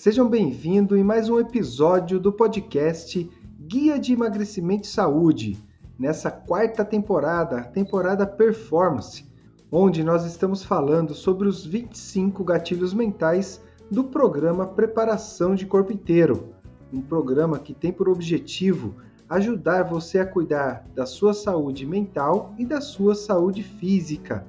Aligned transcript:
Sejam 0.00 0.30
bem-vindos 0.30 0.96
em 0.96 1.02
mais 1.02 1.28
um 1.28 1.40
episódio 1.40 2.20
do 2.20 2.32
podcast 2.32 3.28
Guia 3.66 3.98
de 3.98 4.12
Emagrecimento 4.12 4.84
e 4.84 4.86
Saúde, 4.86 5.58
nessa 5.98 6.30
quarta 6.30 6.84
temporada, 6.84 7.64
temporada 7.64 8.24
Performance, 8.24 9.28
onde 9.72 10.04
nós 10.04 10.24
estamos 10.24 10.62
falando 10.62 11.14
sobre 11.14 11.48
os 11.48 11.66
25 11.66 12.44
gatilhos 12.44 12.94
mentais 12.94 13.60
do 13.90 14.04
programa 14.04 14.68
Preparação 14.68 15.56
de 15.56 15.66
Corpo 15.66 15.92
Inteiro, 15.92 16.54
um 16.92 17.00
programa 17.00 17.58
que 17.58 17.74
tem 17.74 17.92
por 17.92 18.08
objetivo 18.08 18.94
ajudar 19.28 19.82
você 19.82 20.20
a 20.20 20.26
cuidar 20.26 20.86
da 20.94 21.06
sua 21.06 21.34
saúde 21.34 21.84
mental 21.84 22.54
e 22.56 22.64
da 22.64 22.80
sua 22.80 23.16
saúde 23.16 23.64
física. 23.64 24.46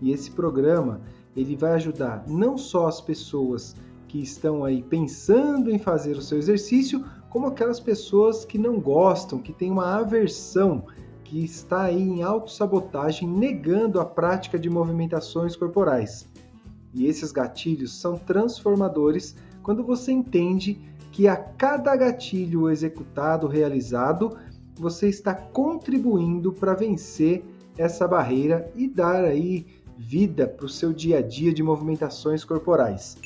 E 0.00 0.10
esse 0.10 0.30
programa, 0.30 1.02
ele 1.36 1.54
vai 1.54 1.72
ajudar 1.72 2.24
não 2.26 2.56
só 2.56 2.86
as 2.86 2.98
pessoas 2.98 3.76
que 4.10 4.20
estão 4.20 4.64
aí 4.64 4.82
pensando 4.82 5.70
em 5.70 5.78
fazer 5.78 6.16
o 6.16 6.20
seu 6.20 6.36
exercício, 6.36 7.04
como 7.28 7.46
aquelas 7.46 7.78
pessoas 7.78 8.44
que 8.44 8.58
não 8.58 8.80
gostam, 8.80 9.38
que 9.38 9.52
têm 9.52 9.70
uma 9.70 9.98
aversão, 9.98 10.84
que 11.22 11.44
está 11.44 11.82
aí 11.82 12.02
em 12.02 12.20
autossabotagem, 12.20 13.28
negando 13.28 14.00
a 14.00 14.04
prática 14.04 14.58
de 14.58 14.68
movimentações 14.68 15.54
corporais. 15.54 16.26
E 16.92 17.06
esses 17.06 17.30
gatilhos 17.30 18.00
são 18.00 18.18
transformadores 18.18 19.36
quando 19.62 19.84
você 19.84 20.10
entende 20.10 20.76
que 21.12 21.28
a 21.28 21.36
cada 21.36 21.94
gatilho 21.94 22.68
executado, 22.68 23.46
realizado, 23.46 24.36
você 24.74 25.08
está 25.08 25.36
contribuindo 25.36 26.52
para 26.52 26.74
vencer 26.74 27.44
essa 27.78 28.08
barreira 28.08 28.72
e 28.74 28.88
dar 28.88 29.24
aí 29.24 29.68
vida 29.96 30.48
para 30.48 30.66
o 30.66 30.68
seu 30.68 30.92
dia 30.92 31.18
a 31.18 31.22
dia 31.22 31.54
de 31.54 31.62
movimentações 31.62 32.44
corporais. 32.44 33.16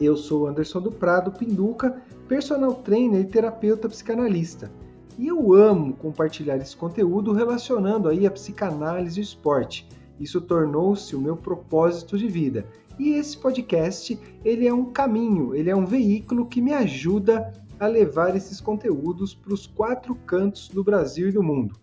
Eu 0.00 0.16
sou 0.16 0.48
Anderson 0.48 0.80
do 0.80 0.90
Prado 0.90 1.30
Pinduca, 1.30 2.02
personal 2.26 2.74
trainer 2.74 3.20
e 3.20 3.24
terapeuta 3.24 3.88
psicanalista. 3.88 4.70
E 5.16 5.28
eu 5.28 5.52
amo 5.54 5.94
compartilhar 5.94 6.56
esse 6.56 6.76
conteúdo 6.76 7.32
relacionando 7.32 8.08
aí 8.08 8.26
a 8.26 8.30
psicanálise 8.30 9.20
e 9.20 9.22
o 9.22 9.24
esporte. 9.24 9.88
Isso 10.18 10.40
tornou-se 10.40 11.14
o 11.14 11.20
meu 11.20 11.36
propósito 11.36 12.18
de 12.18 12.26
vida. 12.26 12.66
E 12.98 13.10
esse 13.10 13.36
podcast, 13.36 14.18
ele 14.44 14.66
é 14.66 14.74
um 14.74 14.86
caminho, 14.86 15.54
ele 15.54 15.70
é 15.70 15.76
um 15.76 15.86
veículo 15.86 16.46
que 16.46 16.60
me 16.60 16.72
ajuda 16.72 17.52
a 17.78 17.86
levar 17.86 18.36
esses 18.36 18.60
conteúdos 18.60 19.32
para 19.32 19.54
os 19.54 19.66
quatro 19.66 20.14
cantos 20.26 20.68
do 20.68 20.82
Brasil 20.82 21.28
e 21.28 21.32
do 21.32 21.42
mundo. 21.42 21.76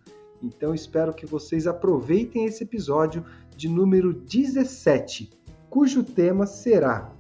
Então 0.44 0.74
espero 0.74 1.14
que 1.14 1.26
vocês 1.26 1.68
aproveitem 1.68 2.46
esse 2.46 2.64
episódio 2.64 3.24
de 3.56 3.70
número 3.70 4.14
17, 4.14 5.30
cujo 5.70 6.04
tema 6.04 6.46
será 6.46 7.14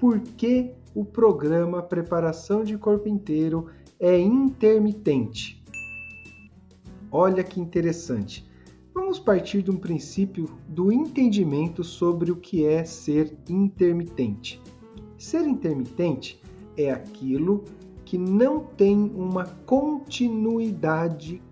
por 0.00 0.18
que 0.18 0.72
o 0.94 1.04
programa 1.04 1.82
Preparação 1.82 2.64
de 2.64 2.76
Corpo 2.78 3.06
Inteiro 3.06 3.66
é 3.98 4.18
intermitente. 4.18 5.62
Olha 7.12 7.44
que 7.44 7.60
interessante. 7.60 8.48
Vamos 8.94 9.18
partir 9.18 9.62
de 9.62 9.70
um 9.70 9.76
princípio 9.76 10.48
do 10.66 10.90
entendimento 10.90 11.84
sobre 11.84 12.32
o 12.32 12.36
que 12.36 12.64
é 12.64 12.82
ser 12.82 13.36
intermitente. 13.48 14.60
Ser 15.18 15.46
intermitente 15.46 16.40
é 16.78 16.90
aquilo 16.90 17.64
que 18.06 18.16
não 18.16 18.60
tem 18.60 18.96
uma 19.14 19.44
continuidade, 19.66 21.42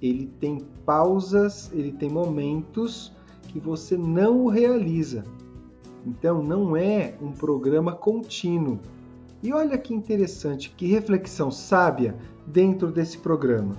ele 0.00 0.28
tem 0.38 0.60
pausas, 0.86 1.70
ele 1.72 1.90
tem 1.92 2.08
momentos 2.08 3.12
que 3.48 3.58
você 3.58 3.96
não 3.96 4.44
o 4.44 4.48
realiza. 4.48 5.24
Então 6.06 6.42
não 6.42 6.76
é 6.76 7.14
um 7.20 7.32
programa 7.32 7.92
contínuo. 7.92 8.78
E 9.42 9.52
olha 9.52 9.78
que 9.78 9.94
interessante, 9.94 10.70
que 10.70 10.86
reflexão 10.86 11.50
sábia 11.50 12.16
dentro 12.46 12.90
desse 12.90 13.18
programa. 13.18 13.76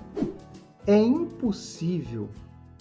É 0.87 0.97
impossível 0.97 2.29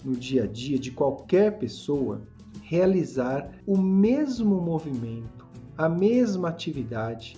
no 0.03 0.15
dia 0.15 0.43
a 0.43 0.47
dia 0.47 0.79
de 0.79 0.91
qualquer 0.91 1.57
pessoa 1.59 2.21
realizar 2.61 3.51
o 3.65 3.77
mesmo 3.77 4.61
movimento, 4.61 5.45
a 5.77 5.89
mesma 5.89 6.49
atividade, 6.49 7.37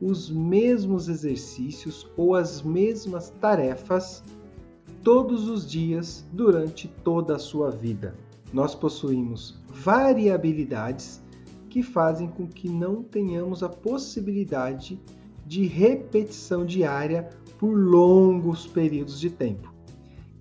os 0.00 0.30
mesmos 0.30 1.08
exercícios 1.08 2.10
ou 2.16 2.34
as 2.34 2.62
mesmas 2.62 3.30
tarefas 3.30 4.22
todos 5.02 5.48
os 5.48 5.68
dias 5.68 6.24
durante 6.32 6.88
toda 6.88 7.36
a 7.36 7.38
sua 7.38 7.70
vida. 7.70 8.14
Nós 8.52 8.74
possuímos 8.74 9.58
variabilidades 9.68 11.22
que 11.72 11.82
fazem 11.82 12.28
com 12.28 12.46
que 12.46 12.68
não 12.68 13.02
tenhamos 13.02 13.62
a 13.62 13.68
possibilidade 13.68 15.00
de 15.46 15.64
repetição 15.66 16.66
diária 16.66 17.30
por 17.58 17.72
longos 17.74 18.66
períodos 18.66 19.18
de 19.18 19.30
tempo. 19.30 19.72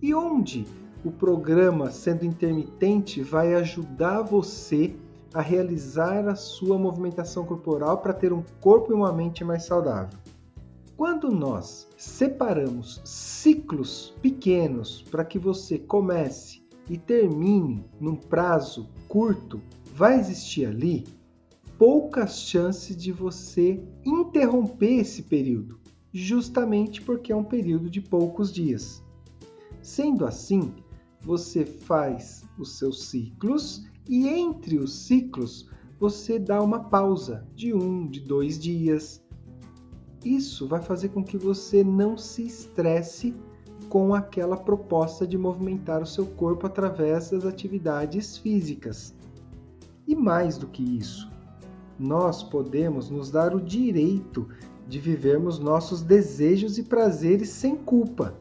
E 0.01 0.13
onde 0.13 0.67
o 1.05 1.09
programa, 1.09 1.89
sendo 1.89 2.25
intermitente, 2.25 3.23
vai 3.23 3.53
ajudar 3.53 4.23
você 4.23 4.93
a 5.33 5.39
realizar 5.39 6.27
a 6.27 6.35
sua 6.35 6.77
movimentação 6.77 7.45
corporal 7.45 7.99
para 7.99 8.11
ter 8.11 8.33
um 8.33 8.43
corpo 8.59 8.91
e 8.91 8.93
uma 8.93 9.13
mente 9.13 9.41
mais 9.41 9.63
saudável. 9.63 10.19
Quando 10.97 11.31
nós 11.31 11.87
separamos 11.95 12.99
ciclos 13.05 14.13
pequenos 14.21 15.01
para 15.09 15.23
que 15.23 15.39
você 15.39 15.79
comece 15.79 16.61
e 16.89 16.97
termine 16.97 17.85
num 18.01 18.17
prazo 18.17 18.89
curto, 19.07 19.61
vai 19.95 20.19
existir 20.19 20.65
ali 20.65 21.05
poucas 21.81 22.41
chances 22.41 22.95
de 22.95 23.11
você 23.11 23.83
interromper 24.05 24.99
esse 24.99 25.23
período, 25.23 25.79
justamente 26.13 27.01
porque 27.01 27.31
é 27.31 27.35
um 27.35 27.43
período 27.43 27.89
de 27.89 27.99
poucos 27.99 28.53
dias. 28.53 29.03
Sendo 29.81 30.27
assim, 30.27 30.75
você 31.21 31.65
faz 31.65 32.43
os 32.59 32.77
seus 32.77 33.05
ciclos 33.05 33.83
e 34.07 34.27
entre 34.27 34.77
os 34.77 34.93
ciclos 34.93 35.71
você 35.99 36.37
dá 36.37 36.61
uma 36.61 36.83
pausa 36.83 37.47
de 37.55 37.73
um, 37.73 38.07
de 38.07 38.19
dois 38.19 38.59
dias. 38.59 39.19
Isso 40.23 40.67
vai 40.67 40.83
fazer 40.83 41.09
com 41.09 41.23
que 41.23 41.35
você 41.35 41.83
não 41.83 42.15
se 42.15 42.45
estresse 42.45 43.33
com 43.89 44.13
aquela 44.13 44.55
proposta 44.55 45.25
de 45.25 45.35
movimentar 45.35 46.03
o 46.03 46.05
seu 46.05 46.27
corpo 46.27 46.67
através 46.67 47.31
das 47.31 47.43
atividades 47.43 48.37
físicas. 48.37 49.15
E 50.07 50.15
mais 50.15 50.59
do 50.59 50.67
que 50.67 50.83
isso, 50.83 51.31
nós 52.01 52.41
podemos 52.41 53.09
nos 53.09 53.29
dar 53.29 53.55
o 53.55 53.61
direito 53.61 54.47
de 54.87 54.99
vivermos 54.99 55.59
nossos 55.59 56.01
desejos 56.01 56.77
e 56.77 56.83
prazeres 56.83 57.49
sem 57.49 57.75
culpa, 57.75 58.33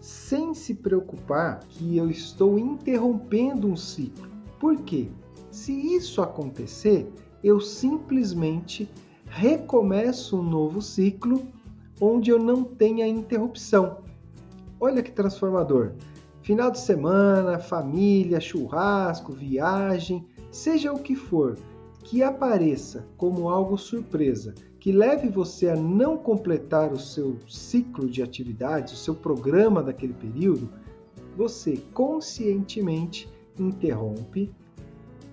sem 0.00 0.52
se 0.54 0.74
preocupar 0.74 1.60
que 1.68 1.96
eu 1.96 2.10
estou 2.10 2.58
interrompendo 2.58 3.66
um 3.66 3.76
ciclo. 3.76 4.28
Por 4.60 4.76
quê? 4.82 5.08
Se 5.50 5.72
isso 5.72 6.20
acontecer, 6.20 7.10
eu 7.42 7.58
simplesmente 7.58 8.88
recomeço 9.24 10.38
um 10.38 10.42
novo 10.42 10.82
ciclo 10.82 11.42
onde 12.00 12.30
eu 12.30 12.38
não 12.38 12.62
tenha 12.62 13.06
interrupção. 13.08 13.98
Olha 14.78 15.02
que 15.02 15.10
transformador! 15.10 15.92
Final 16.42 16.70
de 16.70 16.78
semana, 16.78 17.58
família, 17.58 18.38
churrasco, 18.38 19.32
viagem, 19.32 20.24
seja 20.52 20.92
o 20.92 20.98
que 20.98 21.16
for, 21.16 21.58
que 22.06 22.22
apareça 22.22 23.04
como 23.16 23.48
algo 23.48 23.76
surpresa, 23.76 24.54
que 24.78 24.92
leve 24.92 25.28
você 25.28 25.68
a 25.68 25.74
não 25.74 26.16
completar 26.16 26.92
o 26.92 26.98
seu 27.00 27.36
ciclo 27.48 28.08
de 28.08 28.22
atividades, 28.22 28.92
o 28.92 28.96
seu 28.96 29.12
programa 29.12 29.82
daquele 29.82 30.12
período, 30.12 30.70
você 31.36 31.76
conscientemente 31.92 33.28
interrompe, 33.58 34.54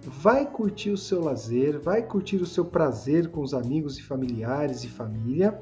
vai 0.02 0.50
curtir 0.50 0.90
o 0.90 0.98
seu 0.98 1.22
lazer, 1.22 1.80
vai 1.80 2.02
curtir 2.02 2.38
o 2.38 2.46
seu 2.48 2.66
prazer 2.66 3.30
com 3.30 3.42
os 3.42 3.54
amigos 3.54 4.00
e 4.00 4.02
familiares 4.02 4.84
e 4.84 4.88
família 4.88 5.62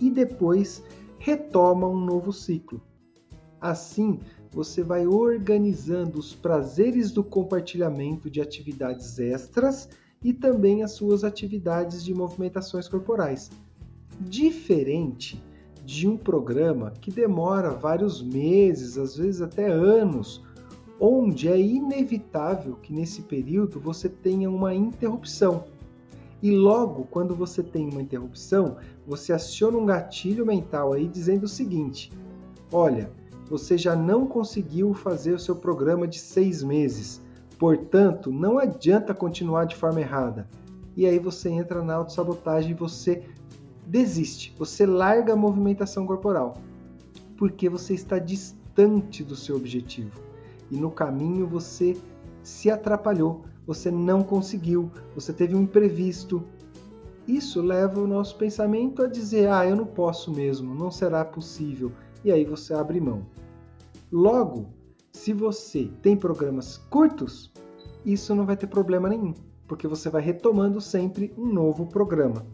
e 0.00 0.10
depois 0.10 0.82
retoma 1.18 1.86
um 1.86 2.00
novo 2.00 2.32
ciclo. 2.32 2.80
Assim, 3.60 4.18
você 4.50 4.82
vai 4.82 5.06
organizando 5.06 6.18
os 6.18 6.34
prazeres 6.34 7.12
do 7.12 7.22
compartilhamento 7.22 8.30
de 8.30 8.40
atividades 8.40 9.18
extras 9.18 9.86
e 10.22 10.32
também 10.32 10.82
as 10.82 10.92
suas 10.92 11.24
atividades 11.24 12.04
de 12.04 12.12
movimentações 12.12 12.86
corporais. 12.88 13.50
Diferente 14.20 15.42
de 15.84 16.06
um 16.06 16.16
programa 16.16 16.92
que 17.00 17.10
demora 17.10 17.70
vários 17.70 18.22
meses, 18.22 18.98
às 18.98 19.16
vezes 19.16 19.40
até 19.40 19.66
anos, 19.66 20.44
onde 21.00 21.48
é 21.48 21.58
inevitável 21.58 22.76
que 22.76 22.92
nesse 22.92 23.22
período 23.22 23.80
você 23.80 24.08
tenha 24.08 24.50
uma 24.50 24.74
interrupção. 24.74 25.64
E 26.42 26.50
logo, 26.50 27.04
quando 27.10 27.34
você 27.34 27.62
tem 27.62 27.88
uma 27.88 28.02
interrupção, 28.02 28.76
você 29.06 29.32
aciona 29.32 29.78
um 29.78 29.86
gatilho 29.86 30.44
mental 30.44 30.92
aí 30.92 31.08
dizendo 31.08 31.44
o 31.44 31.48
seguinte: 31.48 32.12
olha, 32.70 33.10
você 33.48 33.76
já 33.76 33.96
não 33.96 34.26
conseguiu 34.26 34.92
fazer 34.94 35.32
o 35.32 35.38
seu 35.38 35.56
programa 35.56 36.06
de 36.06 36.18
seis 36.18 36.62
meses, 36.62 37.20
portanto, 37.60 38.32
não 38.32 38.58
adianta 38.58 39.12
continuar 39.12 39.66
de 39.66 39.76
forma 39.76 40.00
errada. 40.00 40.48
E 40.96 41.04
aí 41.04 41.18
você 41.18 41.50
entra 41.50 41.84
na 41.84 41.94
autossabotagem 41.94 42.70
e 42.70 42.74
você 42.74 43.22
desiste, 43.86 44.54
você 44.58 44.86
larga 44.86 45.34
a 45.34 45.36
movimentação 45.36 46.06
corporal, 46.06 46.56
porque 47.36 47.68
você 47.68 47.92
está 47.92 48.18
distante 48.18 49.22
do 49.22 49.36
seu 49.36 49.56
objetivo. 49.56 50.18
E 50.70 50.76
no 50.78 50.90
caminho 50.90 51.46
você 51.46 51.98
se 52.42 52.70
atrapalhou, 52.70 53.44
você 53.66 53.90
não 53.90 54.22
conseguiu, 54.22 54.90
você 55.14 55.30
teve 55.30 55.54
um 55.54 55.62
imprevisto. 55.62 56.42
Isso 57.28 57.60
leva 57.60 58.00
o 58.00 58.06
nosso 58.06 58.36
pensamento 58.36 59.02
a 59.02 59.06
dizer: 59.06 59.50
ah, 59.50 59.66
eu 59.66 59.76
não 59.76 59.86
posso 59.86 60.32
mesmo, 60.32 60.74
não 60.74 60.90
será 60.90 61.26
possível, 61.26 61.92
e 62.24 62.32
aí 62.32 62.42
você 62.42 62.72
abre 62.72 63.00
mão. 63.00 63.26
Logo, 64.10 64.79
se 65.20 65.34
você 65.34 65.90
tem 66.00 66.16
programas 66.16 66.78
curtos, 66.88 67.52
isso 68.06 68.34
não 68.34 68.46
vai 68.46 68.56
ter 68.56 68.66
problema 68.66 69.06
nenhum, 69.06 69.34
porque 69.68 69.86
você 69.86 70.08
vai 70.08 70.22
retomando 70.22 70.80
sempre 70.80 71.30
um 71.36 71.44
novo 71.44 71.84
programa. 71.84 72.46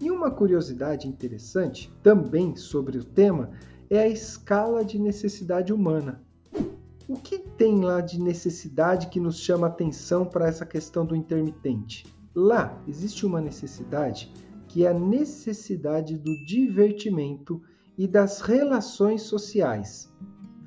E 0.00 0.08
uma 0.08 0.30
curiosidade 0.30 1.08
interessante 1.08 1.92
também 2.04 2.54
sobre 2.54 2.98
o 2.98 3.04
tema 3.04 3.50
é 3.90 3.98
a 3.98 4.06
escala 4.06 4.84
de 4.84 4.96
necessidade 4.96 5.72
humana. 5.72 6.22
O 7.08 7.16
que 7.16 7.40
tem 7.40 7.80
lá 7.80 8.00
de 8.00 8.20
necessidade 8.20 9.08
que 9.08 9.18
nos 9.18 9.40
chama 9.40 9.66
atenção 9.66 10.24
para 10.24 10.46
essa 10.46 10.64
questão 10.64 11.04
do 11.04 11.16
intermitente? 11.16 12.06
Lá 12.32 12.80
existe 12.86 13.26
uma 13.26 13.40
necessidade 13.40 14.32
que 14.68 14.84
é 14.86 14.90
a 14.90 14.94
necessidade 14.94 16.16
do 16.16 16.32
divertimento 16.46 17.60
e 17.98 18.06
das 18.06 18.40
relações 18.40 19.22
sociais. 19.22 20.08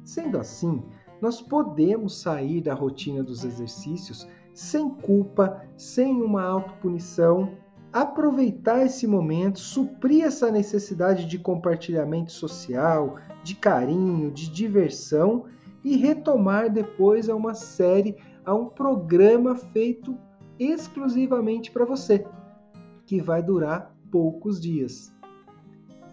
Sendo 0.10 0.40
assim, 0.40 0.82
nós 1.22 1.40
podemos 1.40 2.20
sair 2.20 2.62
da 2.62 2.74
rotina 2.74 3.22
dos 3.22 3.46
exercícios 3.46 4.28
sem 4.56 4.90
culpa, 4.90 5.64
sem 5.78 6.24
uma 6.24 6.42
autopunição, 6.42 7.56
aproveitar 7.94 8.84
esse 8.84 9.06
momento, 9.06 9.60
suprir 9.60 10.26
essa 10.26 10.50
necessidade 10.50 11.28
de 11.28 11.38
compartilhamento 11.38 12.32
social, 12.32 13.18
de 13.44 13.54
carinho, 13.54 14.32
de 14.32 14.50
diversão 14.50 15.46
e 15.84 15.96
retomar 15.96 16.72
depois 16.72 17.30
a 17.30 17.36
uma 17.36 17.54
série, 17.54 18.18
a 18.44 18.56
um 18.56 18.66
programa 18.66 19.56
feito 19.56 20.18
exclusivamente 20.58 21.70
para 21.70 21.86
você, 21.86 22.26
que 23.06 23.22
vai 23.22 23.44
durar 23.44 23.96
poucos 24.12 24.60
dias. 24.60 25.14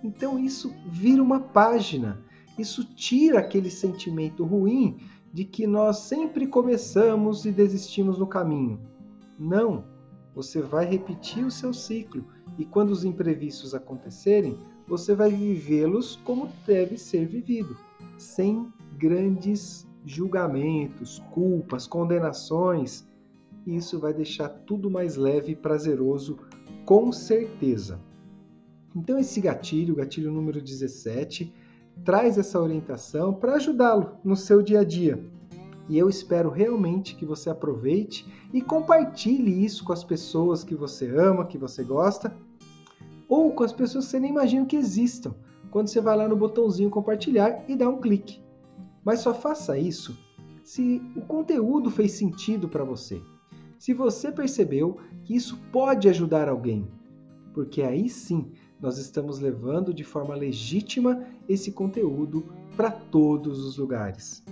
Então 0.04 0.38
isso 0.38 0.70
vira 0.87 1.22
uma 1.22 1.40
página, 1.40 2.25
isso 2.58 2.85
tira 2.85 3.41
aquele 3.41 3.70
sentimento 3.70 4.44
ruim 4.44 4.99
de 5.32 5.44
que 5.44 5.67
nós 5.67 5.99
sempre 5.99 6.47
começamos 6.47 7.44
e 7.44 7.53
desistimos 7.53 8.19
no 8.19 8.26
caminho. 8.26 8.81
Não, 9.38 9.85
você 10.35 10.62
vai 10.62 10.87
repetir 10.87 11.44
o 11.44 11.50
seu 11.50 11.75
ciclo 11.75 12.25
e 12.58 12.64
quando 12.64 12.91
os 12.91 13.05
imprevistos 13.05 13.75
acontecerem, 13.75 14.58
você 14.87 15.14
vai 15.14 15.31
vivê-los 15.31 16.17
como 16.25 16.49
deve 16.67 16.97
ser 16.97 17.26
vivido, 17.26 17.76
sem 18.17 18.73
grandes 18.97 19.87
julgamentos, 20.05 21.19
culpas, 21.32 21.87
condenações. 21.87 23.06
Isso 23.67 23.99
vai 23.99 24.14
deixar 24.14 24.49
tudo 24.49 24.91
mais 24.91 25.17
leve 25.17 25.53
e 25.53 25.56
prazeroso, 25.56 26.38
com 26.85 27.11
certeza. 27.11 28.00
Então, 28.94 29.19
esse 29.19 29.41
gatilho, 29.41 29.97
gatilho 29.97 30.32
número 30.32 30.62
17, 30.62 31.53
traz 32.04 32.38
essa 32.38 32.60
orientação 32.60 33.32
para 33.32 33.54
ajudá-lo 33.54 34.19
no 34.22 34.37
seu 34.37 34.62
dia 34.62 34.81
a 34.81 34.84
dia. 34.84 35.22
E 35.88 35.96
eu 35.96 36.08
espero 36.08 36.50
realmente 36.50 37.14
que 37.14 37.25
você 37.25 37.48
aproveite 37.48 38.26
e 38.52 38.60
compartilhe 38.60 39.64
isso 39.64 39.84
com 39.84 39.93
as 39.93 40.02
pessoas 40.02 40.64
que 40.64 40.75
você 40.75 41.08
ama, 41.16 41.46
que 41.46 41.56
você 41.56 41.84
gosta, 41.84 42.34
ou 43.28 43.52
com 43.52 43.64
as 43.64 43.72
pessoas 43.72 44.04
que 44.04 44.10
você 44.10 44.20
nem 44.20 44.31
imagina 44.31 44.66
que 44.66 44.76
existam, 44.76 45.34
quando 45.70 45.88
você 45.88 46.00
vai 46.00 46.16
lá 46.16 46.28
no 46.28 46.37
botãozinho 46.37 46.90
compartilhar 46.90 47.64
e 47.69 47.76
dá 47.76 47.88
um 47.88 48.00
clique. 48.00 48.40
Mas 49.04 49.20
só 49.20 49.32
faça 49.32 49.78
isso 49.78 50.16
se 50.64 51.00
o 51.14 51.20
conteúdo 51.20 51.90
fez 51.90 52.12
sentido 52.12 52.69
para 52.69 52.82
você. 52.82 53.22
Se 53.78 53.94
você 53.94 54.32
percebeu 54.32 54.98
que 55.22 55.37
isso 55.37 55.56
pode 55.70 56.08
ajudar 56.08 56.48
alguém, 56.48 56.88
porque 57.54 57.82
aí 57.82 58.08
sim 58.08 58.50
nós 58.81 58.99
estamos 58.99 59.38
levando 59.38 59.93
de 59.93 60.05
forma 60.05 60.34
legítima 60.34 61.25
esse 61.49 61.73
conteúdo 61.73 62.44
para 62.76 62.90
todos 62.90 63.64
os 63.64 63.78
lugares. 63.78 64.44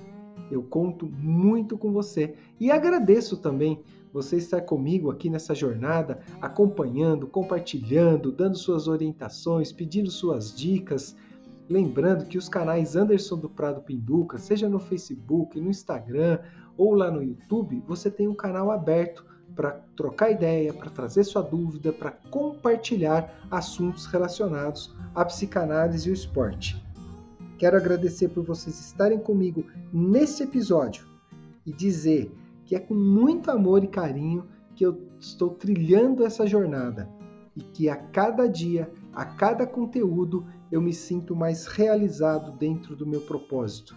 Eu 0.50 0.62
conto 0.62 1.06
muito 1.06 1.76
com 1.76 1.92
você 1.92 2.34
e 2.60 2.70
agradeço 2.70 3.36
também 3.36 3.80
você 4.12 4.36
estar 4.36 4.60
comigo 4.60 5.10
aqui 5.10 5.28
nessa 5.28 5.54
jornada, 5.54 6.20
acompanhando, 6.40 7.26
compartilhando, 7.26 8.30
dando 8.30 8.56
suas 8.56 8.86
orientações, 8.86 9.72
pedindo 9.72 10.10
suas 10.10 10.54
dicas 10.54 11.16
Lembrando 11.68 12.26
que 12.26 12.36
os 12.36 12.48
canais 12.48 12.94
Anderson 12.94 13.38
do 13.38 13.48
Prado 13.48 13.80
Pinduca, 13.80 14.36
seja 14.36 14.68
no 14.68 14.78
Facebook, 14.78 15.58
no 15.58 15.70
Instagram 15.70 16.38
ou 16.76 16.94
lá 16.94 17.10
no 17.10 17.22
YouTube, 17.22 17.82
você 17.86 18.10
tem 18.10 18.28
um 18.28 18.34
canal 18.34 18.70
aberto 18.70 19.24
para 19.54 19.80
trocar 19.96 20.30
ideia, 20.30 20.72
para 20.72 20.90
trazer 20.90 21.24
sua 21.24 21.42
dúvida, 21.42 21.92
para 21.92 22.10
compartilhar 22.30 23.46
assuntos 23.50 24.06
relacionados 24.06 24.94
à 25.14 25.24
psicanálise 25.24 26.08
e 26.08 26.12
o 26.12 26.14
esporte. 26.14 26.82
Quero 27.58 27.76
agradecer 27.76 28.28
por 28.28 28.44
vocês 28.44 28.78
estarem 28.78 29.18
comigo 29.18 29.64
nesse 29.92 30.42
episódio 30.42 31.06
e 31.64 31.72
dizer 31.72 32.32
que 32.64 32.74
é 32.74 32.80
com 32.80 32.94
muito 32.94 33.50
amor 33.50 33.84
e 33.84 33.88
carinho 33.88 34.46
que 34.74 34.84
eu 34.84 35.08
estou 35.20 35.50
trilhando 35.50 36.24
essa 36.24 36.46
jornada 36.46 37.08
e 37.56 37.62
que 37.62 37.88
a 37.88 37.96
cada 37.96 38.48
dia, 38.48 38.90
a 39.12 39.24
cada 39.24 39.66
conteúdo, 39.66 40.44
eu 40.70 40.80
me 40.80 40.92
sinto 40.92 41.36
mais 41.36 41.66
realizado 41.66 42.52
dentro 42.58 42.96
do 42.96 43.06
meu 43.06 43.20
propósito. 43.20 43.96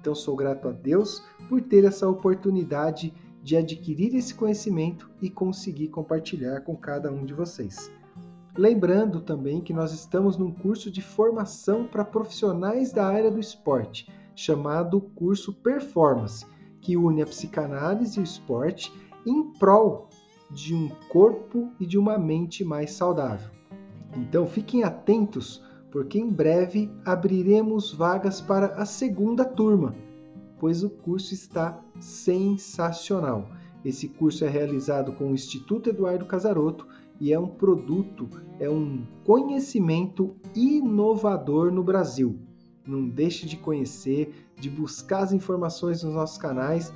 Então 0.00 0.14
sou 0.14 0.34
grato 0.34 0.68
a 0.68 0.72
Deus 0.72 1.22
por 1.48 1.60
ter 1.60 1.84
essa 1.84 2.08
oportunidade 2.08 3.10
de 3.10 3.25
adquirir 3.54 4.14
esse 4.14 4.34
conhecimento 4.34 5.10
e 5.20 5.28
conseguir 5.28 5.88
compartilhar 5.88 6.62
com 6.62 6.74
cada 6.74 7.12
um 7.12 7.24
de 7.24 7.34
vocês. 7.34 7.92
Lembrando 8.56 9.20
também 9.20 9.60
que 9.60 9.74
nós 9.74 9.92
estamos 9.92 10.38
num 10.38 10.50
curso 10.50 10.90
de 10.90 11.02
formação 11.02 11.86
para 11.86 12.04
profissionais 12.04 12.90
da 12.90 13.06
área 13.06 13.30
do 13.30 13.38
esporte, 13.38 14.10
chamado 14.34 15.00
curso 15.00 15.52
Performance, 15.52 16.46
que 16.80 16.96
une 16.96 17.20
a 17.20 17.26
psicanálise 17.26 18.18
e 18.18 18.22
o 18.22 18.24
esporte 18.24 18.90
em 19.26 19.52
prol 19.58 20.08
de 20.50 20.74
um 20.74 20.88
corpo 21.10 21.70
e 21.78 21.86
de 21.86 21.98
uma 21.98 22.16
mente 22.16 22.64
mais 22.64 22.92
saudável. 22.92 23.50
Então 24.16 24.46
fiquem 24.46 24.84
atentos 24.84 25.62
porque 25.90 26.18
em 26.18 26.28
breve 26.28 26.90
abriremos 27.04 27.92
vagas 27.92 28.40
para 28.40 28.68
a 28.74 28.86
segunda 28.86 29.44
turma, 29.44 29.94
pois 30.58 30.82
o 30.82 30.90
curso 30.90 31.34
está 31.34 31.80
sensacional. 32.00 33.48
Esse 33.84 34.08
curso 34.08 34.44
é 34.44 34.48
realizado 34.48 35.12
com 35.12 35.30
o 35.30 35.34
Instituto 35.34 35.90
Eduardo 35.90 36.26
Casaroto 36.26 36.86
e 37.20 37.32
é 37.32 37.38
um 37.38 37.46
produto, 37.46 38.28
é 38.58 38.68
um 38.68 39.04
conhecimento 39.24 40.34
inovador 40.54 41.70
no 41.70 41.82
Brasil. 41.82 42.38
Não 42.86 43.08
deixe 43.08 43.46
de 43.46 43.56
conhecer, 43.56 44.34
de 44.58 44.68
buscar 44.68 45.20
as 45.20 45.32
informações 45.32 46.02
nos 46.02 46.14
nossos 46.14 46.38
canais, 46.38 46.92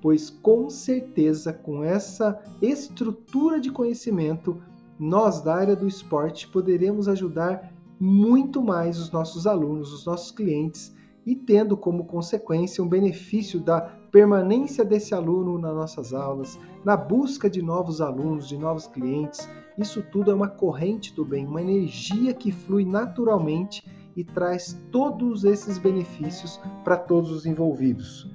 pois 0.00 0.30
com 0.30 0.68
certeza 0.68 1.52
com 1.52 1.84
essa 1.84 2.40
estrutura 2.60 3.60
de 3.60 3.70
conhecimento, 3.70 4.60
nós 4.98 5.40
da 5.40 5.54
área 5.54 5.76
do 5.76 5.86
esporte 5.86 6.48
poderemos 6.48 7.08
ajudar 7.08 7.72
muito 7.98 8.60
mais 8.60 8.98
os 8.98 9.10
nossos 9.12 9.46
alunos, 9.46 9.92
os 9.92 10.04
nossos 10.04 10.32
clientes, 10.32 10.92
e 11.24 11.34
tendo 11.34 11.76
como 11.76 12.04
consequência 12.04 12.82
um 12.82 12.88
benefício 12.88 13.60
da 13.60 13.80
permanência 13.80 14.84
desse 14.84 15.14
aluno 15.14 15.58
nas 15.58 15.74
nossas 15.74 16.12
aulas, 16.12 16.58
na 16.84 16.96
busca 16.96 17.48
de 17.48 17.62
novos 17.62 18.00
alunos, 18.00 18.48
de 18.48 18.58
novos 18.58 18.86
clientes. 18.86 19.48
Isso 19.78 20.02
tudo 20.02 20.30
é 20.30 20.34
uma 20.34 20.48
corrente 20.48 21.14
do 21.14 21.24
bem, 21.24 21.46
uma 21.46 21.62
energia 21.62 22.34
que 22.34 22.52
flui 22.52 22.84
naturalmente 22.84 23.82
e 24.14 24.22
traz 24.22 24.78
todos 24.90 25.44
esses 25.44 25.78
benefícios 25.78 26.60
para 26.84 26.96
todos 26.96 27.30
os 27.30 27.46
envolvidos. 27.46 28.30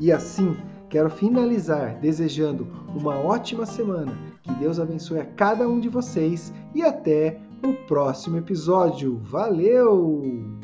E 0.00 0.10
assim, 0.10 0.56
quero 0.88 1.10
finalizar 1.10 2.00
desejando 2.00 2.66
uma 2.96 3.16
ótima 3.18 3.64
semana 3.64 4.12
Que 4.42 4.52
Deus 4.54 4.80
abençoe 4.80 5.20
a 5.20 5.24
cada 5.24 5.68
um 5.68 5.78
de 5.78 5.88
vocês 5.88 6.52
e 6.74 6.82
até 6.82 7.40
o 7.62 7.74
próximo 7.86 8.38
episódio. 8.38 9.18
Valeu! 9.18 10.60